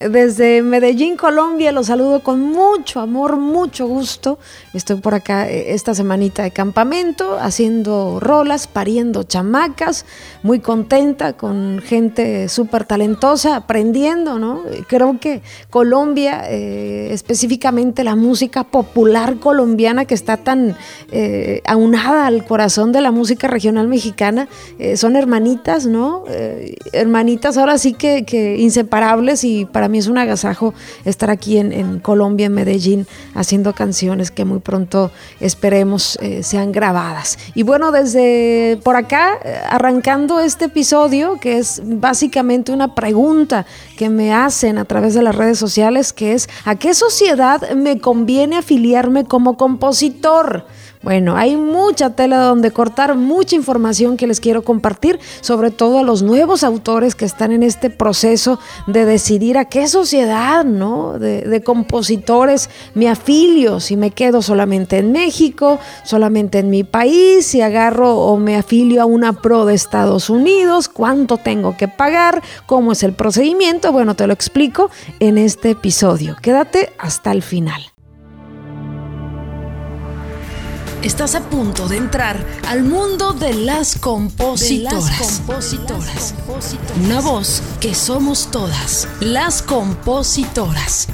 Desde 0.00 0.62
Medellín, 0.62 1.16
Colombia, 1.16 1.72
los 1.72 1.86
saludo 1.86 2.20
con 2.20 2.40
mucho 2.40 3.00
amor, 3.00 3.36
mucho 3.36 3.88
gusto. 3.88 4.38
Estoy 4.72 5.00
por 5.00 5.12
acá 5.14 5.50
eh, 5.50 5.74
esta 5.74 5.92
semanita 5.92 6.44
de 6.44 6.52
campamento, 6.52 7.36
haciendo 7.40 8.20
rolas, 8.20 8.68
pariendo 8.68 9.24
chamacas, 9.24 10.06
muy 10.44 10.60
contenta 10.60 11.32
con 11.32 11.82
gente 11.84 12.48
súper 12.48 12.84
talentosa, 12.84 13.56
aprendiendo, 13.56 14.38
¿no? 14.38 14.62
Creo 14.86 15.18
que 15.18 15.42
Colombia, 15.68 16.44
eh, 16.48 17.08
específicamente 17.10 18.04
la 18.04 18.14
música 18.14 18.62
popular 18.62 19.40
colombiana 19.40 20.04
que 20.04 20.14
está 20.14 20.36
tan 20.36 20.76
eh, 21.10 21.60
aunada 21.66 22.28
al 22.28 22.44
corazón 22.44 22.92
de 22.92 23.00
la 23.00 23.10
música 23.10 23.48
regional 23.48 23.88
mexicana, 23.88 24.48
son 24.94 25.16
hermanitas, 25.16 25.86
¿no? 25.86 26.24
hermanitas 26.92 27.56
ahora 27.56 27.78
sí 27.78 27.94
que, 27.94 28.24
que 28.24 28.58
inseparables 28.58 29.42
y 29.42 29.64
para 29.64 29.87
mí 29.88 29.98
es 29.98 30.06
un 30.06 30.18
agasajo 30.18 30.74
estar 31.04 31.30
aquí 31.30 31.58
en, 31.58 31.98
Colombia, 32.00 32.46
en 32.46 32.54
Medellín, 32.54 33.06
haciendo 33.34 33.74
canciones 33.74 34.30
que 34.30 34.44
muy 34.44 34.58
pronto 34.60 35.10
esperemos 35.40 36.18
eh, 36.20 36.42
sean 36.42 36.72
grabadas. 36.72 37.38
Y 37.54 37.62
bueno, 37.62 37.90
desde 37.92 38.78
por 38.82 38.96
acá, 38.96 39.38
eh, 39.44 39.58
arrancando 39.68 40.40
este 40.40 40.66
episodio, 40.66 41.38
que 41.40 41.58
es 41.58 41.82
básicamente 41.84 42.72
una 42.72 42.94
pregunta 42.94 43.66
que 43.96 44.08
me 44.08 44.32
hacen 44.32 44.78
a 44.78 44.84
través 44.84 45.14
de 45.14 45.22
las 45.22 45.34
redes 45.34 45.58
sociales, 45.58 46.12
que 46.12 46.32
es, 46.32 46.48
¿a 46.64 46.76
qué 46.76 46.94
sociedad 46.94 47.70
me 47.72 48.00
conviene 48.00 48.56
afiliarme 48.56 49.24
como 49.24 49.56
compositor? 49.56 50.66
Bueno, 51.02 51.36
hay 51.36 51.56
mucha 51.56 52.10
tela 52.10 52.38
donde 52.38 52.72
cortar, 52.72 53.14
mucha 53.14 53.54
información 53.54 54.16
que 54.16 54.26
les 54.26 54.40
quiero 54.40 54.62
compartir, 54.62 55.20
sobre 55.40 55.70
todo 55.70 56.00
a 56.00 56.02
los 56.02 56.22
nuevos 56.22 56.64
autores 56.64 57.14
que 57.14 57.24
están 57.24 57.52
en 57.52 57.62
este 57.62 57.88
proceso 57.88 58.58
de 58.86 59.04
decidir 59.04 59.58
a 59.58 59.66
qué 59.66 59.86
sociedad, 59.86 60.64
¿no? 60.64 61.18
De, 61.18 61.62
compositores 61.64 62.70
me 62.94 63.08
afilio, 63.08 63.80
si 63.80 63.96
me 63.96 64.12
quedo 64.12 64.42
solamente 64.42 64.98
en 64.98 65.12
México, 65.12 65.78
solamente 66.04 66.60
en 66.60 66.70
mi 66.70 66.84
país, 66.84 67.46
si 67.46 67.60
agarro 67.60 68.16
o 68.16 68.36
me 68.36 68.56
afilio 68.56 69.02
a 69.02 69.06
una 69.06 69.32
pro 69.32 69.64
de 69.64 69.74
Estados 69.74 70.30
Unidos, 70.30 70.88
cuánto 70.88 71.36
tengo 71.36 71.76
que 71.76 71.88
pagar, 71.88 72.42
cómo 72.66 72.92
es 72.92 73.02
el 73.02 73.12
procedimiento. 73.12 73.92
Bueno, 73.92 74.14
te 74.14 74.26
lo 74.26 74.32
explico 74.32 74.90
en 75.20 75.36
este 75.36 75.70
episodio. 75.70 76.36
Quédate 76.40 76.92
hasta 76.98 77.32
el 77.32 77.42
final. 77.42 77.82
Estás 81.02 81.36
a 81.36 81.48
punto 81.48 81.86
de 81.86 81.96
entrar 81.96 82.44
al 82.66 82.82
mundo 82.82 83.32
de 83.32 83.54
las 83.54 83.96
compositoras. 83.96 85.44
Una 87.04 87.20
voz 87.20 87.62
que 87.80 87.94
somos 87.94 88.50
todas, 88.50 89.06
las 89.20 89.62
compositoras. 89.62 91.06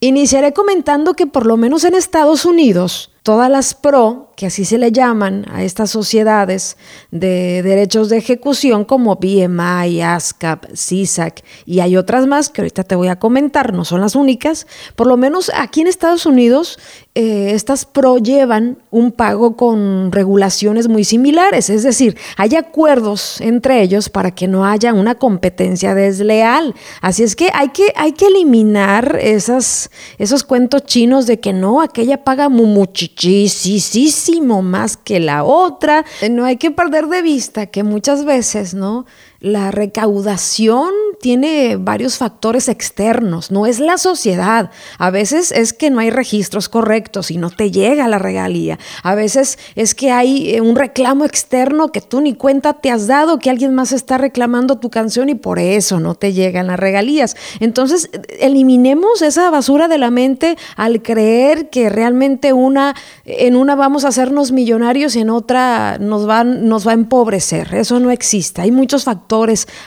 Iniciaré 0.00 0.52
comentando 0.52 1.14
que 1.14 1.28
por 1.28 1.46
lo 1.46 1.56
menos 1.56 1.84
en 1.84 1.94
Estados 1.94 2.44
Unidos, 2.46 3.12
todas 3.22 3.48
las 3.48 3.74
pro 3.74 4.31
que 4.42 4.46
así 4.46 4.64
se 4.64 4.76
le 4.76 4.90
llaman 4.90 5.46
a 5.52 5.62
estas 5.62 5.90
sociedades 5.90 6.76
de 7.12 7.62
derechos 7.62 8.08
de 8.08 8.16
ejecución 8.16 8.84
como 8.84 9.14
BMI, 9.14 10.02
ASCAP, 10.02 10.64
CISAC 10.74 11.44
y 11.64 11.78
hay 11.78 11.96
otras 11.96 12.26
más 12.26 12.48
que 12.48 12.62
ahorita 12.62 12.82
te 12.82 12.96
voy 12.96 13.06
a 13.06 13.20
comentar, 13.20 13.72
no 13.72 13.84
son 13.84 14.00
las 14.00 14.16
únicas. 14.16 14.66
Por 14.96 15.06
lo 15.06 15.16
menos 15.16 15.52
aquí 15.54 15.82
en 15.82 15.86
Estados 15.86 16.26
Unidos 16.26 16.80
eh, 17.14 17.52
estas 17.52 17.84
PRO 17.84 18.18
llevan 18.18 18.78
un 18.90 19.12
pago 19.12 19.54
con 19.54 20.10
regulaciones 20.10 20.88
muy 20.88 21.04
similares, 21.04 21.70
es 21.70 21.84
decir, 21.84 22.16
hay 22.36 22.56
acuerdos 22.56 23.40
entre 23.42 23.82
ellos 23.82 24.08
para 24.08 24.30
que 24.30 24.48
no 24.48 24.64
haya 24.64 24.92
una 24.92 25.14
competencia 25.14 25.94
desleal. 25.94 26.74
Así 27.00 27.22
es 27.22 27.36
que 27.36 27.50
hay 27.54 27.68
que, 27.68 27.92
hay 27.94 28.12
que 28.12 28.26
eliminar 28.26 29.18
esas, 29.20 29.90
esos 30.18 30.42
cuentos 30.42 30.84
chinos 30.84 31.26
de 31.26 31.38
que 31.38 31.52
no, 31.52 31.80
aquella 31.80 32.24
paga 32.24 32.48
más 34.40 34.96
que 34.96 35.20
la 35.20 35.44
otra. 35.44 36.04
No 36.30 36.44
hay 36.44 36.56
que 36.56 36.70
perder 36.70 37.06
de 37.08 37.22
vista 37.22 37.66
que 37.66 37.82
muchas 37.82 38.24
veces, 38.24 38.74
¿no? 38.74 39.06
La 39.42 39.72
recaudación 39.72 40.92
tiene 41.20 41.74
varios 41.76 42.16
factores 42.16 42.68
externos, 42.68 43.50
no 43.50 43.66
es 43.66 43.80
la 43.80 43.98
sociedad. 43.98 44.70
A 44.98 45.10
veces 45.10 45.50
es 45.50 45.72
que 45.72 45.90
no 45.90 45.98
hay 45.98 46.10
registros 46.10 46.68
correctos 46.68 47.32
y 47.32 47.38
no 47.38 47.50
te 47.50 47.72
llega 47.72 48.06
la 48.06 48.20
regalía. 48.20 48.78
A 49.02 49.16
veces 49.16 49.58
es 49.74 49.96
que 49.96 50.12
hay 50.12 50.54
eh, 50.54 50.60
un 50.60 50.76
reclamo 50.76 51.24
externo 51.24 51.90
que 51.90 52.00
tú 52.00 52.20
ni 52.20 52.34
cuenta 52.34 52.74
te 52.74 52.92
has 52.92 53.08
dado, 53.08 53.40
que 53.40 53.50
alguien 53.50 53.74
más 53.74 53.90
está 53.90 54.16
reclamando 54.16 54.78
tu 54.78 54.90
canción 54.90 55.28
y 55.28 55.34
por 55.34 55.58
eso 55.58 55.98
no 55.98 56.14
te 56.14 56.32
llegan 56.32 56.68
las 56.68 56.78
regalías. 56.78 57.34
Entonces, 57.58 58.10
eliminemos 58.38 59.22
esa 59.22 59.50
basura 59.50 59.88
de 59.88 59.98
la 59.98 60.12
mente 60.12 60.56
al 60.76 61.02
creer 61.02 61.68
que 61.68 61.88
realmente 61.88 62.52
una, 62.52 62.94
en 63.24 63.56
una 63.56 63.74
vamos 63.74 64.04
a 64.04 64.08
hacernos 64.08 64.52
millonarios 64.52 65.16
y 65.16 65.20
en 65.20 65.30
otra 65.30 65.98
nos, 65.98 66.28
nos 66.46 66.86
va 66.86 66.92
a 66.92 66.94
empobrecer. 66.94 67.74
Eso 67.74 67.98
no 67.98 68.12
existe. 68.12 68.62
Hay 68.62 68.70
muchos 68.70 69.02
factores 69.02 69.31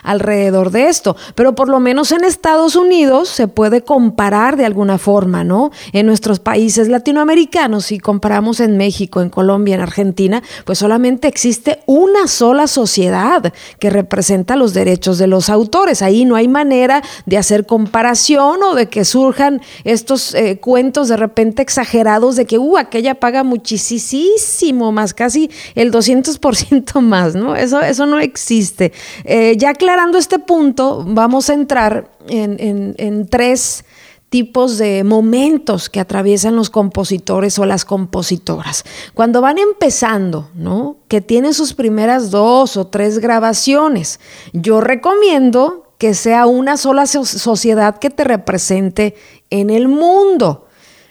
alrededor 0.04 0.72
de 0.72 0.90
esto, 0.90 1.16
pero 1.36 1.56
por 1.56 1.70
lo 1.70 1.80
menos 1.80 2.12
en 2.12 2.24
Estados 2.24 2.76
Unidos 2.76 3.30
se 3.30 3.48
puede 3.48 3.82
comparar 3.82 4.58
de 4.58 4.66
alguna 4.66 4.98
forma, 4.98 5.44
¿no? 5.44 5.72
En 5.94 6.06
nuestros 6.06 6.40
países 6.40 6.88
latinoamericanos, 6.88 7.86
si 7.86 8.00
comparamos 8.00 8.60
en 8.60 8.78
México, 8.78 9.22
en 9.22 9.30
Colombia, 9.30 9.76
en 9.76 9.82
Argentina, 9.82 10.42
pues 10.66 10.80
solamente 10.80 11.28
existe 11.28 11.80
una 11.86 12.28
sola 12.28 12.68
sociedad 12.68 13.54
que 13.80 13.90
representa 13.90 14.56
los 14.56 14.74
derechos 14.74 15.18
de 15.18 15.28
los 15.28 15.50
autores. 15.50 16.02
Ahí 16.02 16.26
no 16.26 16.36
hay 16.36 16.48
manera 16.48 17.04
de 17.26 17.38
hacer 17.38 17.66
comparación 17.66 18.64
o 18.64 18.76
de 18.76 18.88
que 18.88 19.06
surjan 19.06 19.62
estos 19.84 20.34
eh, 20.34 20.60
cuentos 20.60 21.08
de 21.08 21.18
repente 21.18 21.62
exagerados 21.62 22.36
de 22.36 22.46
que, 22.46 22.58
uh, 22.58 22.78
aquella 22.78 23.16
paga 23.16 23.44
muchísimo 23.44 24.92
más, 24.92 25.14
casi 25.14 25.50
el 25.76 25.92
200% 25.92 27.02
más, 27.02 27.36
¿no? 27.36 27.56
Eso, 27.56 27.82
eso 27.82 28.06
no 28.06 28.20
existe. 28.20 28.92
Ya 29.58 29.70
aclarando 29.72 30.18
este 30.18 30.40
punto, 30.40 31.04
vamos 31.06 31.50
a 31.50 31.54
entrar 31.54 32.12
en, 32.28 33.28
tres 33.30 33.86
tipos 34.30 34.78
de 34.78 35.04
momentos 35.04 35.90
que 35.90 36.00
atraviesan 36.00 36.56
los 36.56 36.70
compositores 36.70 37.58
o 37.60 37.66
las 37.66 37.86
compositoras. 37.86 38.84
Cuando 39.14 39.42
van 39.42 39.58
empezando, 39.58 40.50
¿no? 40.56 40.98
Que 41.08 41.22
tienen 41.22 41.54
sus 41.54 41.74
primeras 41.74 42.32
dos 42.32 42.78
o 42.78 42.88
tres 42.88 43.20
grabaciones, 43.20 44.20
yo 44.52 44.82
recomiendo 44.82 45.86
que 45.98 46.14
sea 46.14 46.46
una 46.46 46.78
sola 46.78 47.06
sociedad 47.06 47.98
que 47.98 48.10
te 48.10 48.24
represente 48.26 49.16
en 49.50 49.70
el 49.70 49.88
mundo 49.88 50.65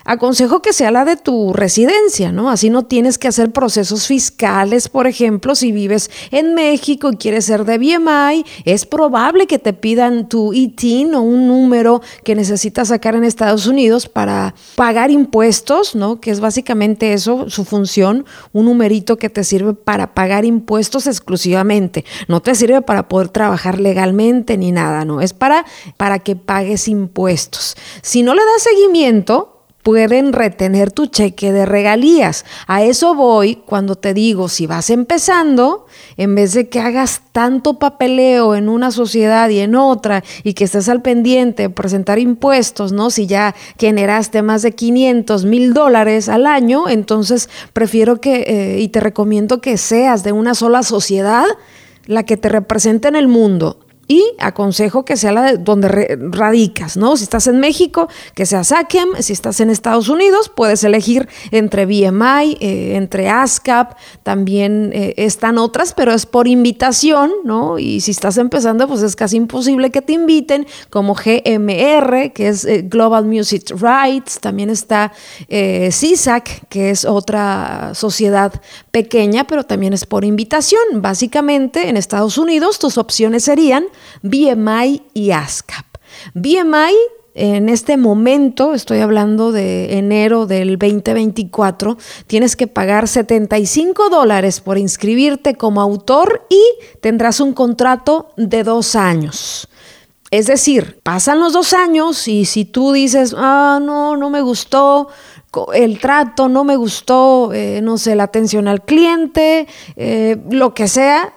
aconsejo 0.04 0.60
que 0.62 0.72
sea 0.72 0.91
la 0.91 1.04
de 1.04 1.16
tu 1.16 1.53
residencia, 1.53 2.31
¿no? 2.32 2.50
Así 2.50 2.70
no 2.70 2.84
tienes 2.84 3.19
que 3.19 3.28
hacer 3.28 3.53
procesos 3.53 4.06
fiscales, 4.06 4.88
por 4.88 5.06
ejemplo, 5.06 5.54
si 5.54 5.72
vives 5.72 6.10
en 6.31 6.54
México 6.54 7.10
y 7.10 7.16
quieres 7.16 7.47
ser 7.47 7.65
de 7.65 7.78
BMI, 7.78 8.44
es 8.65 8.87
probable 8.87 9.47
que 9.47 9.59
te 9.59 9.72
pidan 9.72 10.28
tu 10.28 10.53
ITIN 10.53 11.15
o 11.15 11.22
un 11.22 11.48
número 11.48 12.03
que 12.22 12.34
necesitas 12.34 12.88
sacar 12.88 13.15
en 13.15 13.25
Estados 13.25 13.66
Unidos 13.66 14.09
para 14.09 14.54
pagar 14.76 15.10
impuestos, 15.10 15.94
¿no? 15.94 16.21
Que 16.21 16.31
es 16.31 16.41
básicamente 16.41 17.12
eso, 17.12 17.48
su 17.48 17.65
función, 17.65 18.26
un 18.53 18.66
numerito 18.66 19.16
que 19.16 19.31
te 19.31 19.44
sirve 19.44 19.75
para 19.75 20.15
pagar 20.15 20.44
impuestos 20.44 21.06
exclusivamente. 21.06 22.04
No 22.28 22.42
te 22.42 22.54
sirve 22.54 22.82
para 22.82 23.09
poder 23.09 23.28
trabajar 23.28 23.81
legalmente 23.81 24.59
ni 24.59 24.72
nada, 24.72 25.04
¿no? 25.04 25.21
Es 25.21 25.32
para, 25.32 25.65
para 25.97 26.19
que 26.19 26.36
pagues 26.36 26.88
impuestos. 26.88 27.76
Si 28.03 28.22
no 28.22 28.34
le 28.34 28.42
das 28.44 28.62
seguimiento, 28.62 29.53
pueden 29.84 30.33
retener 30.33 30.91
tu 30.91 31.06
cheque 31.06 31.53
de 31.53 31.67
regalías. 31.67 32.45
A 32.67 32.83
eso 32.83 33.15
voy 33.15 33.56
cuando 33.67 33.95
te 33.97 34.15
digo, 34.15 34.49
si 34.49 34.67
vas 34.67 34.89
empezando, 34.89 35.87
en 36.17 36.34
vez 36.34 36.55
de 36.55 36.71
que 36.71 36.81
hagas 36.81 37.21
tanto 37.33 37.78
papeleo 37.78 38.55
en 38.55 38.71
una 38.71 38.91
sociedad 38.91 39.49
y 39.50 39.61
en 39.61 39.77
otra 39.77 40.25
y 40.43 40.55
que 40.55 40.65
estés 40.65 40.89
al 40.89 41.03
pendiente 41.03 41.65
de 41.65 41.71
presentar 41.71 42.19
impuestos, 42.19 42.92
¿no? 42.92 43.10
Si 43.10 43.27
ya 43.27 43.54
generaste 43.78 44.41
más 44.41 44.63
de 44.63 44.72
500 44.72 45.45
mil 45.45 45.75
dólares 45.75 46.30
al 46.30 46.47
año, 46.47 46.89
entonces 46.89 47.51
prefiero 47.75 48.22
que, 48.22 48.45
eh, 48.47 48.80
y 48.80 48.89
te 48.89 49.01
recomiendo 49.01 49.60
que 49.60 49.77
seas 49.77 50.25
de 50.25 50.33
una 50.33 50.54
sola 50.54 50.83
sociedad 50.83 51.45
la 52.07 52.22
que 52.22 52.39
te 52.39 52.48
represente 52.48 53.09
en 53.09 53.16
el 53.16 53.28
mundo 53.28 53.78
y 54.06 54.22
aconsejo 54.39 55.04
que 55.04 55.16
sea 55.16 55.33
la 55.33 55.42
de 55.42 55.59
donde 55.59 56.18
radicas, 56.30 56.97
¿no? 56.97 57.16
Si 57.16 57.24
estás 57.24 57.47
en 57.47 57.60
México, 57.60 58.09
que 58.34 58.47
sea 58.47 58.65
SACEM. 58.65 59.09
Si 59.21 59.33
estás 59.33 59.60
en 59.60 59.71
Estados 59.71 60.09
Unidos, 60.09 60.51
puedes 60.54 60.84
elegir 60.84 61.28
entre 61.51 61.86
BMI, 61.86 62.59
eh, 62.60 62.97
entre 62.97 63.28
ASCAP. 63.28 63.97
También 64.22 64.91
eh, 64.92 65.15
están 65.16 65.59
otras, 65.59 65.95
pero 65.95 66.12
es 66.12 66.27
por 66.27 66.48
invitación, 66.48 67.30
¿no? 67.45 67.78
Y 67.78 68.01
si 68.01 68.10
estás 68.10 68.36
empezando, 68.36 68.86
pues 68.89 69.03
es 69.03 69.16
casi 69.16 69.36
imposible 69.36 69.91
que 69.91 70.03
te 70.03 70.12
inviten, 70.12 70.66
como 70.91 71.15
GMR, 71.15 72.33
que 72.33 72.48
es 72.48 72.65
eh, 72.65 72.83
Global 72.83 73.24
Music 73.24 73.71
Rights. 73.71 74.41
También 74.41 74.71
está 74.71 75.12
CISAC, 75.48 76.68
que 76.68 76.91
es 76.91 77.04
otra 77.04 77.92
sociedad 77.95 78.53
pequeña, 78.91 79.47
pero 79.47 79.65
también 79.65 79.92
es 79.92 80.04
por 80.04 80.24
invitación. 80.24 80.80
Básicamente, 80.95 81.89
en 81.89 81.97
Estados 81.97 82.39
Unidos, 82.39 82.78
tus 82.78 82.98
opciones 82.98 83.45
serían 83.45 83.84
BMI 84.22 85.02
y 85.14 85.30
ASCAP. 85.30 85.86
BMI 86.34 86.94
en 87.34 87.68
este 87.68 87.96
momento, 87.96 88.74
estoy 88.74 89.00
hablando 89.00 89.50
de 89.50 89.98
enero 89.98 90.46
del 90.46 90.78
2024, 90.78 91.98
tienes 92.28 92.54
que 92.54 92.68
pagar 92.68 93.08
75 93.08 94.08
dólares 94.08 94.60
por 94.60 94.78
inscribirte 94.78 95.56
como 95.56 95.80
autor 95.80 96.46
y 96.48 96.62
tendrás 97.00 97.41
un 97.41 97.52
contrato 97.52 98.30
de 98.36 98.62
dos 98.62 98.94
años. 98.94 99.68
Es 100.30 100.46
decir, 100.46 101.00
pasan 101.02 101.41
los 101.41 101.52
dos 101.52 101.72
años 101.72 102.28
y 102.28 102.44
si 102.44 102.64
tú 102.64 102.92
dices, 102.92 103.34
ah, 103.36 103.80
no, 103.82 104.16
no 104.16 104.30
me 104.30 104.41
gustó, 104.41 105.08
el 105.72 106.00
trato, 106.00 106.48
no 106.48 106.64
me 106.64 106.76
gustó, 106.76 107.52
eh, 107.52 107.80
no 107.82 107.98
sé, 107.98 108.16
la 108.16 108.24
atención 108.24 108.68
al 108.68 108.82
cliente, 108.82 109.66
eh, 109.96 110.36
lo 110.50 110.74
que 110.74 110.88
sea, 110.88 111.32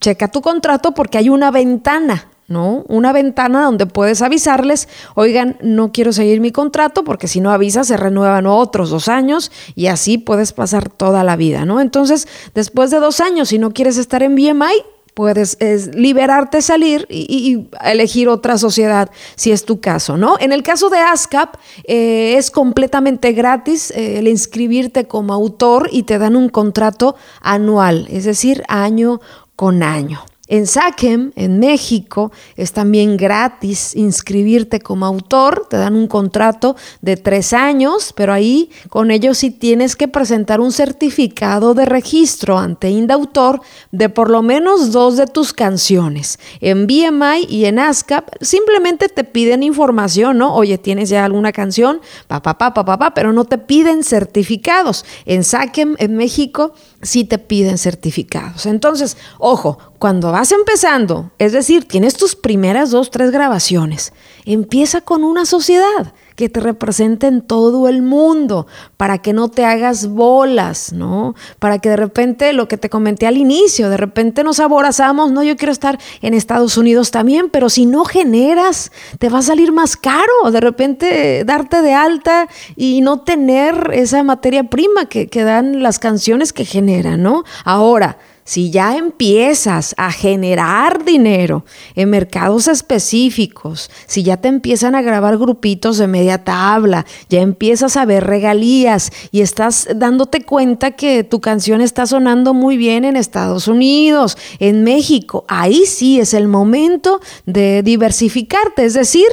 checa 0.00 0.28
tu 0.28 0.40
contrato 0.40 0.92
porque 0.92 1.18
hay 1.18 1.28
una 1.28 1.50
ventana 1.50 2.26
¿no? 2.50 2.84
Una 2.88 3.12
ventana 3.12 3.64
donde 3.64 3.86
puedes 3.86 4.22
avisarles, 4.22 4.88
oigan, 5.14 5.56
no 5.62 5.92
quiero 5.92 6.12
seguir 6.12 6.40
mi 6.40 6.50
contrato 6.50 7.04
porque 7.04 7.28
si 7.28 7.40
no 7.40 7.52
avisas 7.52 7.86
se 7.86 7.96
renuevan 7.96 8.46
otros 8.46 8.90
dos 8.90 9.06
años 9.06 9.52
y 9.76 9.86
así 9.86 10.18
puedes 10.18 10.52
pasar 10.52 10.88
toda 10.90 11.22
la 11.22 11.36
vida, 11.36 11.64
¿no? 11.64 11.80
Entonces, 11.80 12.26
después 12.52 12.90
de 12.90 12.98
dos 12.98 13.20
años, 13.20 13.50
si 13.50 13.60
no 13.60 13.70
quieres 13.70 13.98
estar 13.98 14.24
en 14.24 14.34
BMI, 14.34 14.82
puedes 15.14 15.58
liberarte, 15.94 16.60
salir 16.60 17.06
y, 17.08 17.68
elegir 17.84 18.28
otra 18.28 18.58
sociedad, 18.58 19.10
si 19.36 19.52
es 19.52 19.64
tu 19.64 19.80
caso, 19.80 20.16
¿no? 20.16 20.36
En 20.40 20.52
el 20.52 20.64
caso 20.64 20.90
de 20.90 20.98
ASCAP, 20.98 21.54
eh, 21.84 22.34
es 22.36 22.50
completamente 22.50 23.32
gratis 23.32 23.92
eh, 23.92 24.18
el 24.18 24.26
inscribirte 24.26 25.06
como 25.06 25.34
autor 25.34 25.88
y 25.92 26.02
te 26.02 26.18
dan 26.18 26.34
un 26.34 26.48
contrato 26.48 27.14
anual, 27.40 28.08
es 28.10 28.24
decir, 28.24 28.64
año 28.66 29.20
con 29.60 29.82
año. 29.82 30.29
En 30.50 30.66
SACEM, 30.66 31.30
en 31.36 31.60
México, 31.60 32.32
es 32.56 32.72
también 32.72 33.16
gratis 33.16 33.94
inscribirte 33.94 34.80
como 34.80 35.06
autor, 35.06 35.68
te 35.70 35.76
dan 35.76 35.94
un 35.94 36.08
contrato 36.08 36.74
de 37.00 37.16
tres 37.16 37.52
años, 37.52 38.12
pero 38.16 38.32
ahí 38.32 38.68
con 38.88 39.12
ellos 39.12 39.38
sí 39.38 39.52
tienes 39.52 39.94
que 39.94 40.08
presentar 40.08 40.60
un 40.60 40.72
certificado 40.72 41.72
de 41.72 41.86
registro 41.86 42.58
ante 42.58 42.90
Indautor 42.90 43.60
de 43.92 44.08
por 44.08 44.28
lo 44.28 44.42
menos 44.42 44.90
dos 44.90 45.16
de 45.16 45.28
tus 45.28 45.52
canciones. 45.52 46.40
En 46.60 46.88
BMI 46.88 47.46
y 47.48 47.66
en 47.66 47.78
ASCAP 47.78 48.28
simplemente 48.40 49.08
te 49.08 49.22
piden 49.22 49.62
información, 49.62 50.38
¿no? 50.38 50.52
Oye, 50.56 50.78
¿tienes 50.78 51.10
ya 51.10 51.24
alguna 51.24 51.52
canción? 51.52 52.00
Pa, 52.26 52.42
pa, 52.42 52.58
pa, 52.58 52.74
pa, 52.74 52.84
pa, 52.84 52.98
pa 52.98 53.14
pero 53.14 53.32
no 53.32 53.44
te 53.44 53.56
piden 53.56 54.02
certificados. 54.02 55.04
En 55.26 55.44
SACEM, 55.44 55.94
en 56.00 56.16
México, 56.16 56.74
sí 57.02 57.22
te 57.22 57.38
piden 57.38 57.78
certificados. 57.78 58.66
Entonces, 58.66 59.16
ojo, 59.38 59.78
cuando 60.00 60.32
vas 60.32 60.50
empezando, 60.50 61.30
es 61.38 61.52
decir, 61.52 61.86
tienes 61.86 62.14
tus 62.14 62.34
primeras 62.34 62.90
dos, 62.90 63.10
tres 63.10 63.30
grabaciones, 63.30 64.14
empieza 64.46 65.02
con 65.02 65.24
una 65.24 65.44
sociedad 65.44 66.14
que 66.36 66.48
te 66.48 66.58
represente 66.58 67.26
en 67.26 67.42
todo 67.42 67.86
el 67.86 68.00
mundo, 68.00 68.66
para 68.96 69.18
que 69.18 69.34
no 69.34 69.50
te 69.50 69.66
hagas 69.66 70.06
bolas, 70.06 70.94
¿no? 70.94 71.34
Para 71.58 71.80
que 71.80 71.90
de 71.90 71.98
repente, 71.98 72.54
lo 72.54 72.66
que 72.66 72.78
te 72.78 72.88
comenté 72.88 73.26
al 73.26 73.36
inicio, 73.36 73.90
de 73.90 73.98
repente 73.98 74.42
nos 74.42 74.58
aborazamos, 74.58 75.32
no, 75.32 75.42
yo 75.42 75.58
quiero 75.58 75.72
estar 75.72 75.98
en 76.22 76.32
Estados 76.32 76.78
Unidos 76.78 77.10
también, 77.10 77.50
pero 77.50 77.68
si 77.68 77.84
no 77.84 78.06
generas, 78.06 78.92
te 79.18 79.28
va 79.28 79.40
a 79.40 79.42
salir 79.42 79.70
más 79.70 79.98
caro, 79.98 80.50
de 80.50 80.60
repente 80.62 81.44
darte 81.44 81.82
de 81.82 81.92
alta 81.92 82.48
y 82.74 83.02
no 83.02 83.20
tener 83.20 83.90
esa 83.92 84.22
materia 84.22 84.64
prima 84.64 85.04
que, 85.04 85.28
dan 85.44 85.82
las 85.82 85.98
canciones 85.98 86.54
que 86.54 86.64
generan, 86.64 87.22
¿no? 87.22 87.44
Ahora, 87.66 88.16
si 88.50 88.72
ya 88.72 88.96
empiezas 88.96 89.94
a 89.96 90.10
generar 90.10 91.04
dinero 91.04 91.64
en 91.94 92.10
mercados 92.10 92.66
específicos, 92.66 93.92
si 94.08 94.24
ya 94.24 94.38
te 94.38 94.48
empiezan 94.48 94.96
a 94.96 95.02
grabar 95.02 95.38
grupitos 95.38 95.98
de 95.98 96.08
media 96.08 96.42
tabla, 96.42 97.06
ya 97.28 97.42
empiezas 97.42 97.96
a 97.96 98.04
ver 98.04 98.24
regalías 98.26 99.12
y 99.30 99.42
estás 99.42 99.86
dándote 99.94 100.40
cuenta 100.40 100.90
que 100.90 101.22
tu 101.22 101.40
canción 101.40 101.80
está 101.80 102.06
sonando 102.06 102.52
muy 102.52 102.76
bien 102.76 103.04
en 103.04 103.14
Estados 103.14 103.68
Unidos, 103.68 104.36
en 104.58 104.82
México, 104.82 105.44
ahí 105.46 105.86
sí 105.86 106.18
es 106.18 106.34
el 106.34 106.48
momento 106.48 107.20
de 107.46 107.84
diversificarte, 107.84 108.84
es 108.84 108.94
decir, 108.94 109.28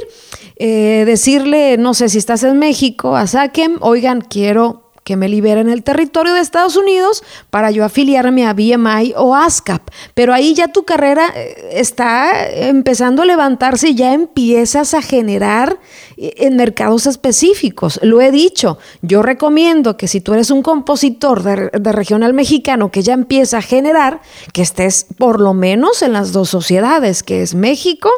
eh, 0.54 1.02
decirle, 1.06 1.76
no 1.76 1.92
sé 1.92 2.08
si 2.08 2.18
estás 2.18 2.44
en 2.44 2.56
México, 2.60 3.16
a 3.16 3.26
Saquem, 3.26 3.78
oigan, 3.80 4.20
quiero 4.20 4.87
que 5.08 5.16
me 5.16 5.30
liberen 5.30 5.70
el 5.70 5.82
territorio 5.82 6.34
de 6.34 6.40
Estados 6.40 6.76
Unidos 6.76 7.24
para 7.48 7.70
yo 7.70 7.82
afiliarme 7.82 8.46
a 8.46 8.52
BMI 8.52 9.14
o 9.16 9.34
ASCAP. 9.34 9.80
Pero 10.12 10.34
ahí 10.34 10.52
ya 10.52 10.68
tu 10.68 10.84
carrera 10.84 11.32
eh, 11.34 11.70
está 11.72 12.46
empezando 12.46 13.22
a 13.22 13.24
levantarse 13.24 13.88
y 13.88 13.94
ya 13.94 14.12
empiezas 14.12 14.92
a 14.92 15.00
generar 15.00 15.78
eh, 16.18 16.34
en 16.36 16.56
mercados 16.56 17.06
específicos. 17.06 17.98
Lo 18.02 18.20
he 18.20 18.30
dicho, 18.30 18.76
yo 19.00 19.22
recomiendo 19.22 19.96
que 19.96 20.08
si 20.08 20.20
tú 20.20 20.34
eres 20.34 20.50
un 20.50 20.60
compositor 20.60 21.42
de, 21.42 21.70
de 21.70 21.92
regional 21.92 22.34
mexicano 22.34 22.90
que 22.90 23.02
ya 23.02 23.14
empieza 23.14 23.56
a 23.56 23.62
generar, 23.62 24.20
que 24.52 24.60
estés 24.60 25.06
por 25.16 25.40
lo 25.40 25.54
menos 25.54 26.02
en 26.02 26.12
las 26.12 26.32
dos 26.32 26.50
sociedades, 26.50 27.22
que 27.22 27.40
es 27.40 27.54
México 27.54 28.10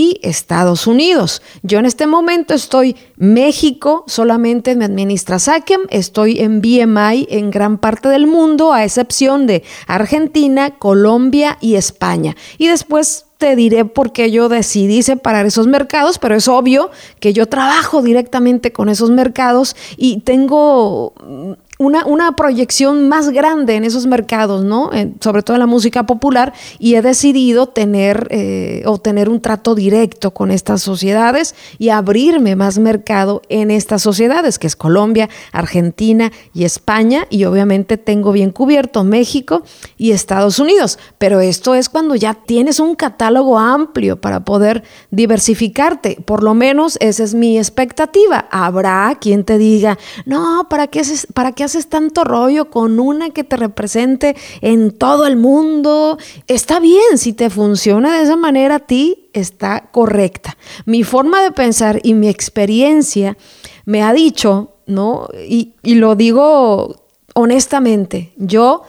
y 0.00 0.18
Estados 0.22 0.86
Unidos. 0.86 1.42
Yo 1.62 1.78
en 1.78 1.84
este 1.84 2.06
momento 2.06 2.54
estoy 2.54 2.96
México, 3.16 4.02
solamente 4.06 4.74
me 4.74 4.86
administra 4.86 5.38
SACEM, 5.38 5.82
estoy 5.90 6.40
en 6.40 6.62
BMI 6.62 7.26
en 7.28 7.50
gran 7.50 7.76
parte 7.76 8.08
del 8.08 8.26
mundo, 8.26 8.72
a 8.72 8.82
excepción 8.82 9.46
de 9.46 9.62
Argentina, 9.86 10.70
Colombia 10.78 11.58
y 11.60 11.74
España. 11.74 12.34
Y 12.56 12.68
después 12.68 13.26
te 13.36 13.56
diré 13.56 13.84
por 13.84 14.12
qué 14.12 14.30
yo 14.30 14.48
decidí 14.48 15.02
separar 15.02 15.44
esos 15.44 15.66
mercados, 15.66 16.18
pero 16.18 16.34
es 16.34 16.48
obvio 16.48 16.90
que 17.20 17.34
yo 17.34 17.46
trabajo 17.46 18.00
directamente 18.00 18.72
con 18.72 18.88
esos 18.88 19.10
mercados 19.10 19.76
y 19.98 20.20
tengo 20.20 21.12
una, 21.80 22.36
proyección 22.36 23.08
más 23.08 23.30
grande 23.30 23.74
en 23.74 23.84
esos 23.84 24.06
mercados, 24.06 24.64
¿no? 24.64 24.90
sobre 25.20 25.42
todo 25.42 25.56
en 25.56 25.60
la 25.60 25.66
música 25.66 26.04
popular, 26.04 26.52
y 26.78 26.94
he 26.94 27.02
decidido 27.02 27.68
tener 27.68 28.28
eh, 28.30 28.82
o 28.86 29.00
un 29.28 29.40
trato 29.40 29.74
directo 29.74 30.32
con 30.32 30.50
estas 30.50 30.82
sociedades 30.82 31.54
y 31.78 31.88
abrirme 31.88 32.54
más 32.54 32.78
mercado 32.78 33.40
en 33.48 33.70
estas 33.70 34.02
sociedades, 34.02 34.58
que 34.58 34.66
es 34.66 34.76
Colombia, 34.76 35.30
Argentina 35.52 36.30
y 36.52 36.64
España, 36.64 37.26
y 37.30 37.44
obviamente 37.44 37.96
tengo 37.96 38.32
bien 38.32 38.50
cubierto 38.50 39.02
México 39.02 39.62
y 39.96 40.12
Estados 40.12 40.58
Unidos. 40.58 40.98
Pero 41.18 41.40
esto 41.40 41.74
es 41.74 41.88
cuando 41.88 42.14
ya 42.14 42.34
tienes 42.34 42.78
un 42.78 42.94
catálogo 42.94 43.58
amplio 43.58 44.20
para 44.20 44.44
poder 44.44 44.82
diversificarte. 45.10 46.18
Por 46.24 46.42
lo 46.42 46.54
menos 46.54 46.98
esa 47.00 47.24
es 47.24 47.34
mi 47.34 47.58
expectativa. 47.58 48.46
Habrá 48.50 49.16
quien 49.20 49.44
te 49.44 49.56
diga, 49.56 49.98
no, 50.26 50.66
¿para 50.68 50.86
qué, 50.86 51.02
para 51.32 51.52
qué 51.52 51.69
haces 51.70 51.88
tanto 51.88 52.24
rollo 52.24 52.68
con 52.70 52.98
una 52.98 53.30
que 53.30 53.44
te 53.44 53.56
represente 53.56 54.36
en 54.60 54.90
todo 54.90 55.26
el 55.26 55.36
mundo? 55.36 56.18
Está 56.48 56.80
bien, 56.80 57.16
si 57.16 57.32
te 57.32 57.48
funciona 57.48 58.16
de 58.16 58.24
esa 58.24 58.36
manera 58.36 58.76
a 58.76 58.78
ti, 58.80 59.30
está 59.32 59.88
correcta. 59.92 60.56
Mi 60.84 61.04
forma 61.04 61.42
de 61.42 61.52
pensar 61.52 62.00
y 62.02 62.14
mi 62.14 62.28
experiencia 62.28 63.36
me 63.84 64.02
ha 64.02 64.12
dicho, 64.12 64.74
¿no? 64.86 65.28
Y, 65.46 65.74
lo 65.82 66.14
digo 66.16 67.06
honestamente, 67.34 68.32
yo... 68.36 68.82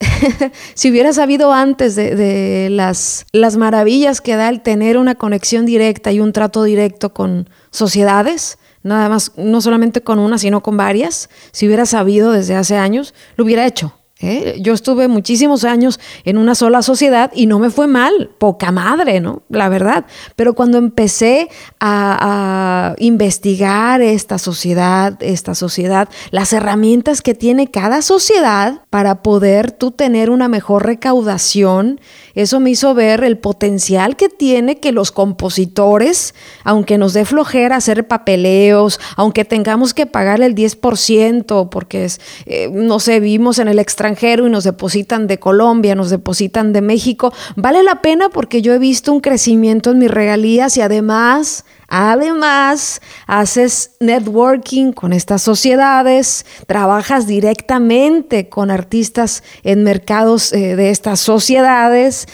si 0.74 0.90
hubiera 0.90 1.12
sabido 1.12 1.52
antes 1.52 1.94
de, 1.94 2.16
de, 2.16 2.70
las, 2.70 3.24
las 3.30 3.56
maravillas 3.56 4.20
que 4.20 4.34
da 4.34 4.48
el 4.48 4.60
tener 4.60 4.98
una 4.98 5.14
conexión 5.14 5.64
directa 5.64 6.10
y 6.10 6.18
un 6.18 6.32
trato 6.32 6.64
directo 6.64 7.14
con 7.14 7.48
sociedades, 7.70 8.58
nada 8.82 9.08
más, 9.08 9.32
no 9.36 9.60
solamente 9.60 10.02
con 10.02 10.18
una, 10.18 10.38
sino 10.38 10.62
con 10.62 10.76
varias. 10.76 11.30
Si 11.52 11.66
hubiera 11.66 11.86
sabido 11.86 12.32
desde 12.32 12.56
hace 12.56 12.76
años, 12.76 13.14
lo 13.36 13.44
hubiera 13.44 13.66
hecho. 13.66 13.94
¿Eh? 14.22 14.56
Yo 14.60 14.72
estuve 14.72 15.08
muchísimos 15.08 15.64
años 15.64 16.00
en 16.24 16.38
una 16.38 16.54
sola 16.54 16.82
sociedad 16.82 17.30
y 17.34 17.46
no 17.46 17.58
me 17.58 17.70
fue 17.70 17.86
mal, 17.86 18.30
poca 18.38 18.72
madre, 18.72 19.20
¿no? 19.20 19.42
La 19.48 19.68
verdad. 19.68 20.06
Pero 20.36 20.54
cuando 20.54 20.78
empecé 20.78 21.48
a, 21.80 22.92
a, 22.92 22.94
investigar 22.98 24.00
esta 24.00 24.38
sociedad, 24.38 25.16
esta 25.20 25.54
sociedad, 25.54 26.08
las 26.30 26.52
herramientas 26.52 27.22
que 27.22 27.34
tiene 27.34 27.70
cada 27.70 28.02
sociedad 28.02 28.82
para 28.90 29.22
poder 29.22 29.72
tú 29.72 29.90
tener 29.90 30.30
una 30.30 30.48
mejor 30.48 30.86
recaudación, 30.86 32.00
eso 32.34 32.60
me 32.60 32.70
hizo 32.70 32.94
ver 32.94 33.24
el 33.24 33.38
potencial 33.38 34.16
que 34.16 34.28
tiene 34.28 34.78
que 34.78 34.92
los 34.92 35.12
compositores, 35.12 36.34
aunque 36.64 36.98
nos 36.98 37.12
dé 37.12 37.24
flojera 37.24 37.76
hacer 37.76 38.06
papeleos, 38.06 39.00
aunque 39.16 39.44
tengamos 39.44 39.94
que 39.94 40.06
pagar 40.06 40.40
el 40.40 40.54
10% 40.54 41.68
porque 41.68 42.04
es, 42.04 42.20
eh, 42.46 42.70
no 42.72 43.00
sé, 43.00 43.20
vimos 43.20 43.58
en 43.58 43.68
el 43.68 43.78
extranjero, 43.78 44.11
extranjero 44.12 44.46
y 44.46 44.50
nos 44.50 44.64
depositan 44.64 45.26
de 45.26 45.38
Colombia, 45.38 45.94
nos 45.94 46.10
depositan 46.10 46.72
de 46.72 46.80
México, 46.80 47.32
vale 47.56 47.82
la 47.82 48.02
pena 48.02 48.28
porque 48.28 48.62
yo 48.62 48.72
he 48.72 48.78
visto 48.78 49.12
un 49.12 49.20
crecimiento 49.20 49.90
en 49.90 49.98
mis 49.98 50.10
regalías 50.10 50.76
y 50.76 50.80
además 50.80 51.64
Además, 51.94 53.02
haces 53.26 53.96
networking 54.00 54.92
con 54.92 55.12
estas 55.12 55.42
sociedades, 55.42 56.46
trabajas 56.66 57.26
directamente 57.26 58.48
con 58.48 58.70
artistas 58.70 59.42
en 59.62 59.84
mercados 59.84 60.54
eh, 60.54 60.74
de 60.74 60.88
estas 60.88 61.20
sociedades. 61.20 62.28